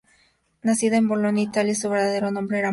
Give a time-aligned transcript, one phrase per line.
[0.63, 2.69] Nacida en Bolonia, Italia, su verdadero nombre era Maria Luisa Betti di Montesano.